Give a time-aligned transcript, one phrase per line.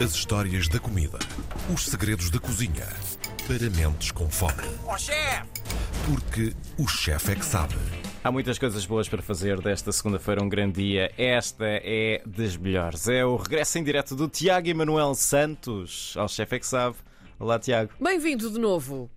[0.00, 1.18] As histórias da comida.
[1.74, 2.86] Os segredos da cozinha.
[3.48, 4.62] Para mentes com fome.
[4.86, 5.48] Ó chefe!
[6.06, 7.74] Porque o chefe é que sabe.
[8.22, 11.12] Há muitas coisas boas para fazer desta segunda-feira, um grande dia.
[11.18, 13.08] Esta é das melhores.
[13.08, 16.94] É o regresso em direto do Tiago Emanuel Santos, ao chefe é que sabe.
[17.36, 17.90] Olá, Tiago.
[18.00, 19.10] Bem-vindo de novo.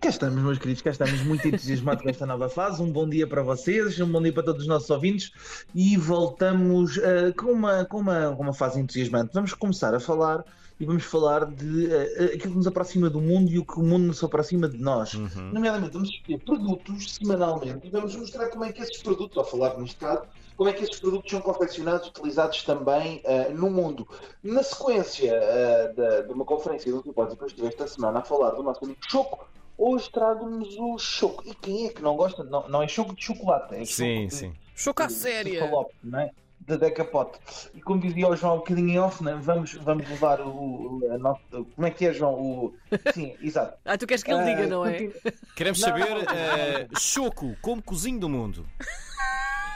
[0.00, 2.82] Cá estamos, meus queridos, cá estamos muito entusiasmados com esta nova fase.
[2.82, 5.30] Um bom dia para vocês, um bom dia para todos os nossos ouvintes
[5.74, 9.34] e voltamos uh, com, uma, com, uma, com uma fase entusiasmante.
[9.34, 10.42] Vamos começar a falar
[10.80, 13.82] e vamos falar de uh, aquilo que nos aproxima do mundo e o que o
[13.82, 15.12] mundo nos aproxima de nós.
[15.12, 15.50] Uhum.
[15.52, 19.76] Nomeadamente, vamos escolher produtos semanalmente e vamos mostrar como é que esses produtos, ao falar
[19.76, 20.22] neste caso,
[20.56, 24.08] como é que esses produtos são confeccionados, utilizados também uh, no mundo.
[24.42, 28.62] Na sequência uh, de uma conferência do que eu estive esta semana a falar do
[28.62, 29.46] nosso amigo Choco,
[29.80, 31.42] hoje trago-nos o choco.
[31.46, 32.44] E quem é que não gosta?
[32.44, 34.50] Não, não é choco de chocolate, é sim, choco sim.
[34.50, 35.60] De, choco à séria.
[35.60, 36.30] Falope, não é?
[36.60, 37.38] Da Decapote.
[37.74, 39.36] E como dizia o João um bocadinho em off, né?
[39.40, 41.40] vamos, vamos levar o, a nossa.
[41.50, 42.34] Como é que é, João?
[42.34, 42.74] O...
[43.14, 43.76] Sim, exato.
[43.84, 45.10] ah, tu queres que ele diga, uh, não é?
[45.56, 48.66] Queremos saber, uh, choco, como cozinho do mundo.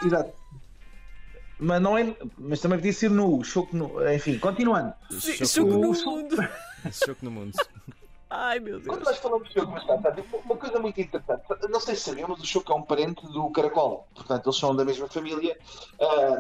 [0.05, 0.33] Exato.
[1.59, 2.15] Mas não é.
[2.37, 4.13] Mas também podia ser no choco no.
[4.13, 4.93] Enfim, continuando.
[5.11, 6.37] Choco, choco no mundo.
[6.93, 7.57] choco no mundo.
[8.37, 8.89] Ai meu Deus.
[8.89, 11.45] Quando nós falamos de está, uma coisa muito interessante.
[11.71, 14.09] Não sei se sabiam, mas o choco é um parente do caracol.
[14.13, 15.57] Portanto, eles são da mesma família.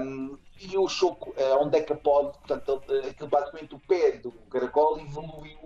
[0.01, 2.37] Um, e o choco é um decapode.
[2.39, 5.59] Portanto, aquilo, basicamente o pé do caracol evoluiu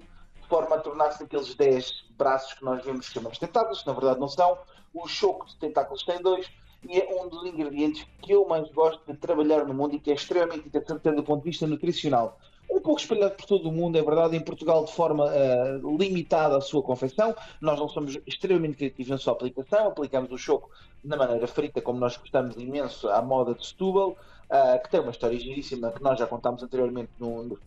[0.43, 3.95] de forma a tornar-se aqueles 10 braços que nós vemos que chamamos tentáculos, que na
[3.95, 4.59] verdade não são.
[4.93, 6.47] O choco de tentáculos tem dois
[6.87, 10.11] e é um dos ingredientes que eu mais gosto de trabalhar no mundo e que
[10.11, 12.39] é extremamente interessante do ponto de vista nutricional
[12.71, 16.57] um pouco espalhado por todo o mundo, é verdade, em Portugal de forma uh, limitada
[16.57, 17.35] a sua confecção.
[17.61, 20.71] Nós não somos extremamente criativos na sua aplicação, aplicamos o choco
[21.03, 25.11] na maneira frita, como nós gostamos imenso, à moda de Setúbal, uh, que tem uma
[25.11, 27.59] história giríssima que nós já contámos anteriormente no, no,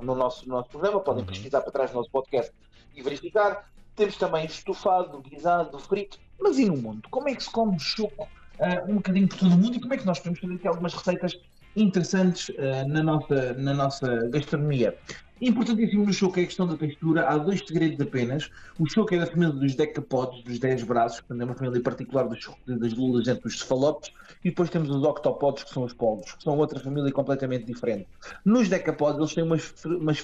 [0.00, 1.00] no nosso, no nosso programa.
[1.00, 1.28] Podem uhum.
[1.28, 2.52] pesquisar para trás no nosso podcast
[2.94, 3.70] e verificar.
[3.94, 6.18] Temos também estufado, guisado, frito.
[6.38, 7.06] Mas e no mundo?
[7.10, 9.92] Como é que se come choco uh, um bocadinho por todo o mundo e como
[9.92, 11.38] é que nós podemos fazer aqui algumas receitas
[11.76, 14.96] interessantes uh, na, nossa, na nossa gastronomia.
[15.40, 17.26] Importantíssimo no choco é a questão da textura.
[17.26, 18.50] Há dois segredos apenas.
[18.78, 22.28] O choco é da família dos decapodes, dos 10 braços, que é uma família particular
[22.28, 24.12] do choco, das lulas entre os cefalópodes.
[24.44, 28.06] E depois temos os octopodes, que são os polvos, que são outra família completamente diferente.
[28.44, 29.56] Nos decapodes, eles têm uma,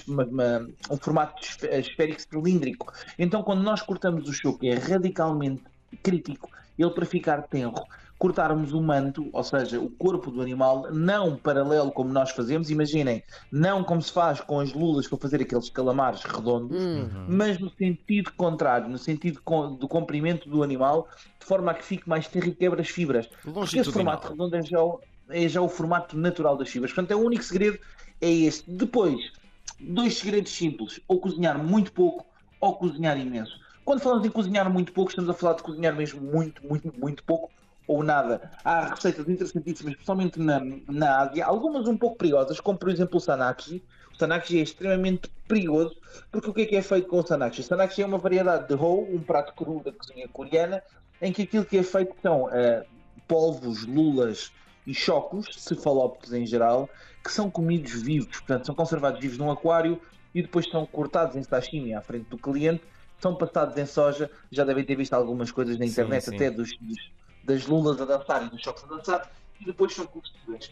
[0.07, 2.93] uma, um formato esférico cilíndrico.
[3.17, 5.63] Então, quando nós cortamos o choco, é radicalmente
[6.03, 6.47] crítico
[6.77, 7.83] ele para ficar tenro
[8.17, 13.23] cortarmos o manto, ou seja, o corpo do animal, não paralelo como nós fazemos, imaginem,
[13.51, 17.25] não como se faz com as lulas para fazer aqueles calamares redondos, uhum.
[17.27, 19.39] mas no sentido contrário, no sentido
[19.79, 21.07] do comprimento do animal,
[21.39, 23.29] de forma a que fique mais terro e quebra as fibras.
[23.43, 26.91] Porque esse formato redondo é já, o, é já o formato natural das fibras.
[26.91, 27.77] Portanto, é o único segredo
[28.19, 28.69] é este.
[28.69, 29.31] Depois,
[29.79, 32.25] dois segredos simples, ou cozinhar muito pouco,
[32.59, 33.59] ou cozinhar imenso.
[33.85, 37.23] Quando falamos em cozinhar muito pouco, estamos a falar de cozinhar mesmo muito, muito, muito
[37.23, 37.51] pouco,
[37.87, 38.51] ou nada.
[38.63, 43.21] Há receitas interessantíssimas, especialmente na, na Ásia, algumas um pouco perigosas, como por exemplo o
[43.21, 43.83] sanakshi.
[44.13, 45.95] O sanakshi é extremamente perigoso,
[46.31, 47.61] porque o que é que é feito com o sanakshi?
[47.61, 50.83] O sanakshi é uma variedade de roll, um prato cru da cozinha coreana,
[51.21, 52.85] em que aquilo que é feito são uh,
[53.27, 54.51] polvos, lulas
[54.85, 56.89] e chocos, cefalópodes em geral,
[57.23, 59.99] que são comidos vivos, portanto são conservados vivos num aquário
[60.33, 62.83] e depois são cortados em sashimi à frente do cliente,
[63.19, 66.35] são passados em soja, já devem ter visto algumas coisas na internet, sim, sim.
[66.35, 67.11] até dos, dos
[67.47, 70.71] das lulas a dançar e dos choques a dançar, e depois são combustíveis.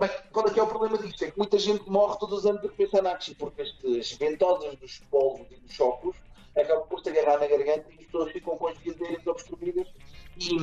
[0.00, 1.22] Bem, qual é que é o problema disto?
[1.22, 4.98] É que muita gente morre todos os anos de pensar Naxi, porque as ventosas dos
[5.10, 6.16] polvos e dos chocos
[6.56, 9.86] acabam por se agarrar na garganta e as pessoas ficam com as videiras obstruídas
[10.38, 10.58] e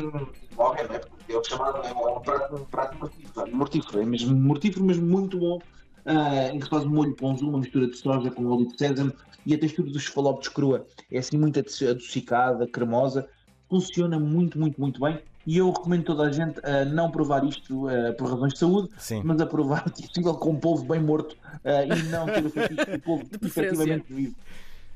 [0.56, 1.00] morrem, não é?
[1.00, 3.56] Porque é o chamado é um prato, um prato mortífero.
[3.56, 5.60] Mortífero, é mesmo mortífero, mesmo muito bom.
[6.08, 8.78] Uh, em que se faz um molho ponzu, uma mistura de soja com óleo de
[8.78, 9.14] sésamo
[9.46, 13.30] e a textura dos esfalopes crua é assim muito adocicada, cremosa
[13.70, 15.20] funciona muito, muito, muito bem.
[15.46, 18.90] E eu recomendo toda a gente a não provar isto uh, por razões de saúde,
[18.98, 19.22] Sim.
[19.24, 22.50] mas a provar, se possível, com um polvo bem morto uh, e não ter o
[22.50, 24.36] do polvo efetivamente vivo.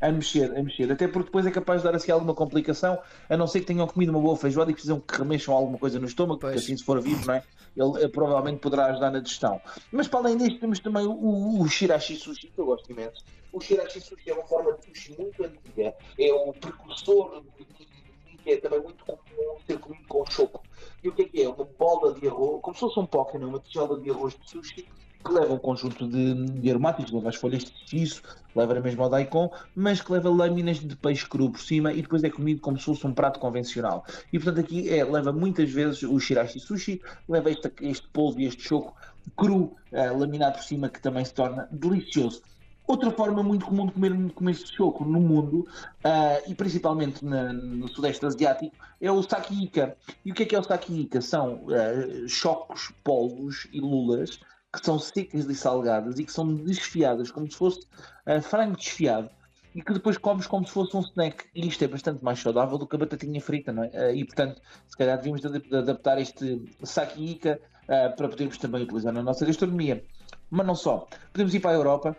[0.01, 0.91] A mexer, a mexer.
[0.91, 3.87] Até porque depois é capaz de dar assim alguma complicação, a não ser que tenham
[3.87, 6.53] comido uma boa feijoada e precisam que remexam alguma coisa no estômago, pois.
[6.53, 7.43] porque assim, se for vivo, não é?
[7.77, 9.61] ele uh, provavelmente poderá ajudar na digestão.
[9.91, 13.23] Mas para além disto, temos também o, o, o shirashi sushi, que eu gosto imenso.
[13.53, 17.43] O shirashi sushi é uma forma de sushi muito antiga, é o precursor
[18.43, 20.63] que é também muito comum ser comido com choco.
[21.03, 21.49] E o que é que é?
[21.49, 24.87] Uma bola de arroz, como se fosse um poké, uma tigela de arroz de sushi,
[25.23, 28.21] que leva um conjunto de, de aromáticos, leva as folhas de xiço,
[28.55, 32.01] leva a mesma o daikon, mas que leva lâminas de peixe cru por cima e
[32.01, 34.03] depois é comido como se fosse um prato convencional.
[34.33, 38.45] E portanto aqui é, leva muitas vezes o shirashi sushi, leva este, este polvo e
[38.45, 38.95] este choco
[39.37, 42.41] cru, uh, laminado por cima, que também se torna delicioso.
[42.91, 45.65] Outra forma muito comum de comer, comer choco no mundo,
[46.03, 49.95] uh, e principalmente na, no Sudeste Asiático, é o saki ika.
[50.25, 51.21] E o que é que é o saki ika?
[51.21, 54.41] São uh, chocos, polvos e lulas
[54.73, 57.79] que são secas e salgadas e que são desfiadas como se fosse
[58.27, 59.29] uh, frango desfiado
[59.73, 61.45] e que depois comes como se fosse um snack.
[61.55, 64.13] E isto é bastante mais saudável do que a batatinha frita, não é?
[64.13, 67.57] e portanto, se calhar devíamos adaptar este saki ika
[67.87, 70.03] para podermos também utilizar na nossa gastronomia.
[70.49, 71.07] Mas não só.
[71.31, 72.17] Podemos ir para a Europa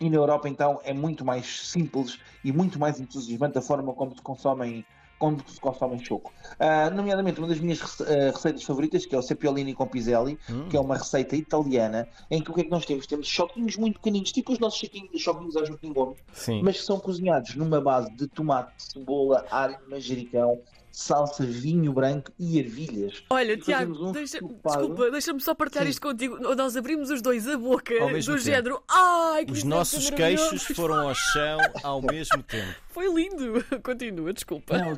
[0.00, 4.14] e na Europa, então, é muito mais simples e muito mais entusiasmante a forma como
[4.16, 4.84] se consomem
[5.20, 6.32] como se consomem choco.
[6.54, 10.66] Uh, nomeadamente, uma das minhas uh, receitas favoritas, que é o cepiolini com piselli, hum.
[10.70, 13.06] que é uma receita italiana, em que o que é que nós temos?
[13.06, 16.16] Temos choquinhos muito pequeninos, tipo os nossos choquinhos, choquinhos a Joaquim Gomes,
[16.62, 20.58] mas que são cozinhados numa base de tomate, cebola, alho, manjericão,
[20.92, 23.22] salsa, vinho branco e ervilhas.
[23.30, 25.90] Olha, Tiago, um deixa, desculpa, deixa-me só partilhar Sim.
[25.90, 26.38] isto contigo.
[26.54, 28.38] Nós abrimos os dois a boca do tempo.
[28.38, 28.82] género.
[28.88, 32.74] Ai, que Os nossos queixos foram ao chão ao mesmo tempo.
[32.88, 33.64] Foi lindo.
[33.82, 34.76] Continua, desculpa.
[34.76, 34.96] Não,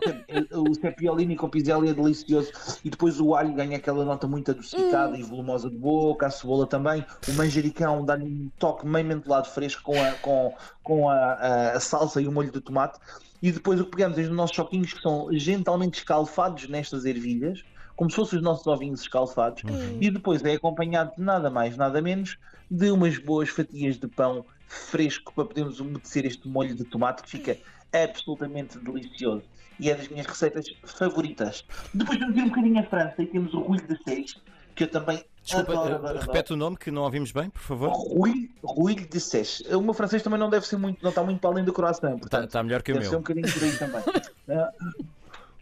[0.62, 2.50] o cepiolini com piselli é delicioso.
[2.84, 5.20] E depois o alho ganha aquela nota muito adocicada hum.
[5.20, 7.04] e volumosa de boca, a cebola também.
[7.28, 11.80] O manjericão dá-lhe um toque meio mentolado fresco com a, com, com a, a, a
[11.80, 12.98] salsa e o molho de tomate.
[13.42, 17.64] E depois o que pegamos é os nossos choquinhos que são gentalmente escalfados nestas ervilhas,
[17.96, 19.98] como se fossem os nossos ovinhos escalfados, uhum.
[20.00, 22.38] e depois é acompanhado de nada mais, nada menos
[22.70, 27.30] de umas boas fatias de pão fresco para podermos umedecer este molho de tomate que
[27.30, 27.58] fica
[27.92, 29.42] absolutamente delicioso.
[29.78, 31.64] E é das minhas receitas favoritas.
[31.92, 34.36] Depois vamos ir um bocadinho à França e temos o Rui de Seis,
[34.74, 37.90] que eu também Desculpa, adoro, adoro, repete o nome que não ouvimos bem, por favor.
[37.90, 39.60] Rui, Rui de Seix.
[39.72, 42.16] O meu francês também não deve ser muito, não está muito para além do croissant.
[42.22, 43.00] Está tá melhor que o meu.
[43.00, 44.02] Deve ser um bocadinho por aí também.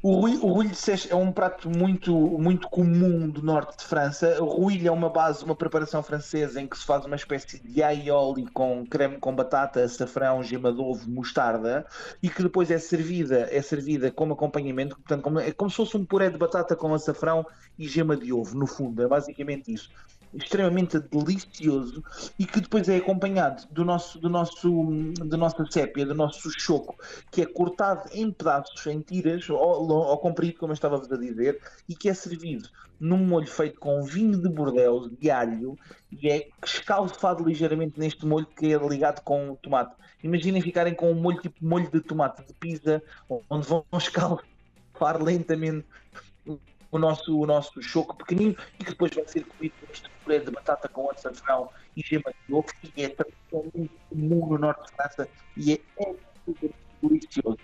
[0.03, 4.43] O rouille, o de seixe é um prato muito, muito comum do norte de França.
[4.43, 7.83] O rouille é uma base, uma preparação francesa em que se faz uma espécie de
[7.83, 11.85] aioli com creme com batata, açafrão, gema de ovo, mostarda
[12.23, 15.99] e que depois é servida, é servida como acompanhamento, portanto, como, é como se fosse
[15.99, 17.45] um puré de batata com açafrão
[17.79, 19.91] e gema de ovo, no fundo, é basicamente isso
[20.35, 22.03] extremamente delicioso
[22.39, 26.97] e que depois é acompanhado do nosso, do nosso, da nossa sépia, do nosso choco,
[27.31, 31.95] que é cortado em pedaços, em tiras, ao, comprido, como eu estava-vos a dizer, e
[31.95, 32.69] que é servido
[32.99, 35.77] num molho feito com vinho de Bordeaux, de alho,
[36.13, 39.97] e é escalfado ligeiramente neste molho que é ligado com tomate.
[40.23, 43.03] Imaginem ficarem com um molho tipo molho de tomate de pizza,
[43.49, 45.87] onde vão escalfar lentamente
[46.91, 50.39] o nosso, o nosso choco pequenino e que depois vai ser comido com este puré
[50.39, 54.97] de batata com açafrão e gema de ovo, que é tradicionalmente comum no norte de
[54.97, 56.15] França e é
[56.45, 56.71] super
[57.03, 57.59] delicioso.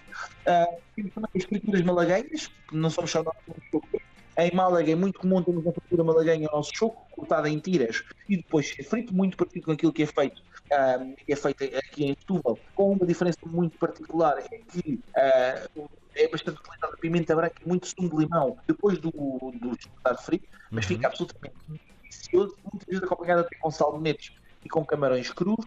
[0.46, 3.34] Uh, temos também as frituras malaguenhas, que não somos só nós
[3.70, 4.00] choco.
[4.38, 8.04] Em Málaga é muito comum termos uma fritura malaguenha ao nosso choco, cortada em tiras,
[8.28, 12.04] e depois é frito muito parecido com aquilo que é feito uh, é feito aqui
[12.04, 17.54] em Setúbal, com uma diferença muito particular, é que uh, é bastante utilizada pimenta branca
[17.64, 20.96] e muito sumo de limão depois do, do estar frito, mas uhum.
[20.96, 21.56] fica absolutamente
[22.02, 24.32] delicioso, muitas vezes acompanhada até com salmonetes
[24.64, 25.64] e com camarões crus.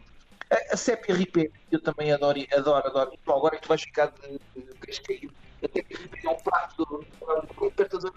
[0.50, 3.12] A, a sépia ripé, eu também adoro, adoro, adoro.
[3.14, 5.34] Então, agora tu vais ficar de, de queijo caído.
[5.64, 7.06] A sépia ripé é um prato
[7.76, 8.12] perto da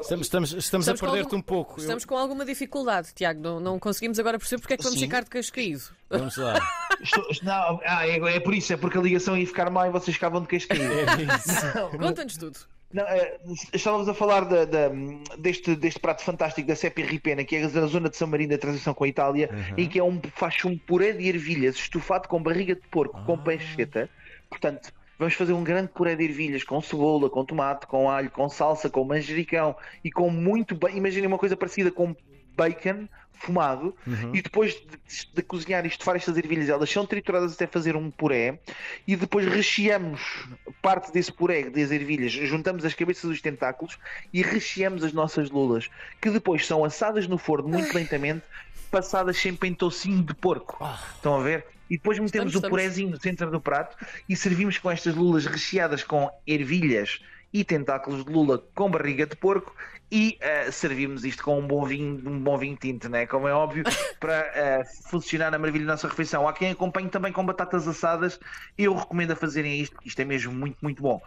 [0.00, 1.80] Estamos, estamos, estamos, a perder-te um pouco.
[1.80, 2.08] Estamos eu...
[2.08, 3.40] com alguma dificuldade, Tiago.
[3.40, 5.06] Não, não conseguimos agora perceber porque é que vamos Sim.
[5.06, 5.82] ficar de queixo caído.
[6.10, 6.58] Vamos lá.
[7.00, 9.90] Estou, não, ah, é, é, por isso, é porque a ligação ia ficar mal e
[9.90, 10.84] vocês ficavam de queixo caído.
[11.94, 12.58] É Conta-nos tudo.
[12.92, 13.38] Não, é,
[13.74, 17.86] estávamos a falar de, de, deste, deste prato fantástico da Sepia Ripena, que é a
[17.86, 19.74] zona de São Marino da transição com a Itália, uhum.
[19.76, 23.24] em que é um, faz um puré de ervilhas estufado com barriga de porco, ah.
[23.24, 24.08] com peixeta.
[24.48, 28.48] Portanto, Vamos fazer um grande puré de ervilhas com cebola, com tomate, com alho, com
[28.48, 30.96] salsa, com manjericão e com muito bem.
[30.96, 32.14] Imaginem uma coisa parecida com
[32.56, 33.08] bacon
[33.38, 34.34] fumado uhum.
[34.34, 38.10] e depois de, de, cozinhar e estufar estas ervilhas, elas são trituradas até fazer um
[38.10, 38.58] puré
[39.06, 40.48] e depois recheamos
[40.82, 43.98] parte desse puré das ervilhas, juntamos as cabeças dos tentáculos
[44.32, 45.88] e recheamos as nossas lulas,
[46.20, 48.42] que depois são assadas no forno muito lentamente,
[48.90, 50.76] passadas sempre em tocinho de porco.
[50.80, 50.98] Ah.
[51.14, 51.64] Estão a ver?
[51.90, 53.96] E depois metemos estamos, o purezinho no centro do prato
[54.28, 57.20] e servimos com estas lulas recheadas com ervilhas
[57.52, 59.74] e tentáculos de lula com barriga de porco
[60.10, 63.26] e uh, servimos isto com um bom vinho, um bom vinho tinto, né?
[63.26, 63.84] como é óbvio,
[64.18, 66.48] para uh, funcionar na maravilha da nossa refeição.
[66.48, 68.40] Há quem acompanhe também com batatas assadas,
[68.76, 71.20] eu recomendo a fazerem isto, isto é mesmo muito, muito bom.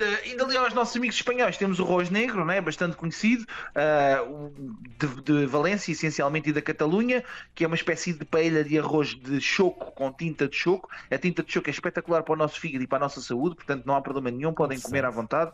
[0.00, 3.44] Uh, indo ali aos nossos amigos espanhóis, temos o Rojo Negro, né, bastante conhecido,
[3.76, 4.52] uh,
[4.98, 7.22] de, de, Valência essencialmente e da Catalunha,
[7.54, 10.88] que é uma espécie de paella de arroz de choco com tinta de choco.
[11.08, 13.54] A tinta de choco é espetacular para o nosso fígado e para a nossa saúde,
[13.54, 15.52] portanto não há problema nenhum, podem comer à vontade.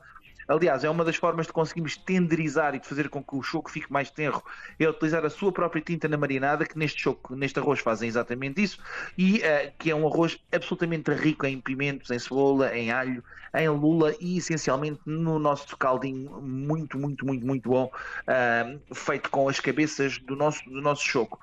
[0.51, 3.71] Aliás, é uma das formas de conseguirmos tenderizar e de fazer com que o choco
[3.71, 4.43] fique mais tenro,
[4.81, 8.61] é utilizar a sua própria tinta na marinada, que neste choco, neste arroz fazem exatamente
[8.61, 8.81] isso,
[9.17, 13.23] e uh, que é um arroz absolutamente rico em pimentos, em cebola, em alho,
[13.55, 17.89] em lula e essencialmente no nosso caldinho muito, muito, muito, muito bom,
[18.27, 21.39] uh, feito com as cabeças do nosso, do nosso choco.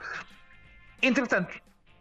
[1.02, 1.56] Entretanto,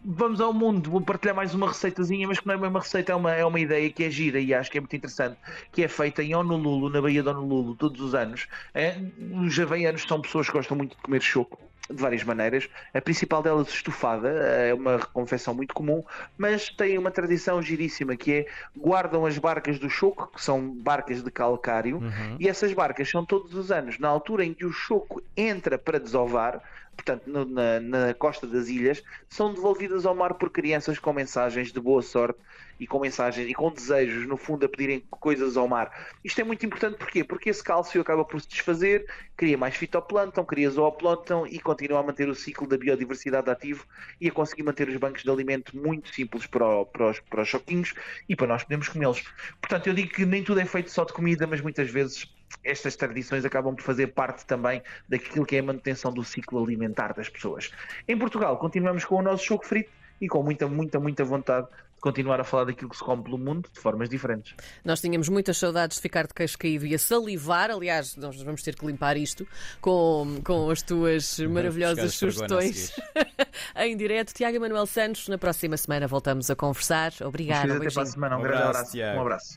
[0.05, 3.15] vamos ao mundo, vou partilhar mais uma receitazinha, mas que não é uma receita, é
[3.15, 5.37] uma, é uma ideia que é gira e acho que é muito interessante,
[5.73, 8.47] que é feita em Honolulu, na Baía de Honolulu, todos os anos.
[8.75, 8.97] É,
[9.33, 11.59] os havaianos são pessoas que gostam muito de comer choco,
[11.91, 12.69] de várias maneiras.
[12.93, 16.03] A principal delas, estufada, é uma confecção muito comum,
[16.37, 21.23] mas tem uma tradição giríssima que é guardam as barcas do choco, que são barcas
[21.23, 22.37] de calcário, uhum.
[22.39, 25.99] e essas barcas são todos os anos, na altura em que o choco entra para
[25.99, 26.63] desovar,
[26.97, 31.71] portanto, no, na, na, costa das ilhas, são devolvidas ao mar por crianças com mensagens
[31.71, 32.41] de boa sorte
[32.79, 35.91] e com mensagens e com desejos, no fundo, a pedirem coisas ao mar.
[36.25, 37.25] Isto é muito importante porquê?
[37.25, 42.03] Porque esse cálcio acaba por se desfazer, cria mais fitoplâncton, cria zooplâncton e continua a
[42.03, 43.87] manter o ciclo da biodiversidade ativo
[44.21, 47.43] e a conseguir manter os bancos de alimento muito simples para, o, para, os, para
[47.43, 47.95] os choquinhos
[48.29, 49.23] e para nós podermos comê-los.
[49.61, 52.29] Portanto, eu digo que nem tudo é feito só de comida, mas muitas vezes
[52.65, 57.13] estas tradições acabam por fazer parte também daquilo que é a manutenção do ciclo alimentar
[57.15, 57.71] das pessoas.
[58.07, 62.01] Em Portugal, continuamos com o nosso choco frito e com muita, muita, muita vontade de
[62.01, 64.55] continuar a falar daquilo que se come pelo mundo de formas diferentes.
[64.85, 67.71] Nós tínhamos muitas saudades de ficar de queixo caído e a salivar.
[67.71, 69.47] Aliás, nós vamos ter que limpar isto
[69.81, 72.93] com, com as tuas maravilhosas sugestões
[73.77, 74.33] em direto.
[74.33, 77.13] Tiago Manuel Santos, na próxima semana voltamos a conversar.
[77.23, 77.73] Obrigada.
[77.73, 78.37] Um até para a semana.
[78.37, 78.97] Um, um grande abraço.
[78.97, 79.19] abraço.
[79.19, 79.55] Um abraço.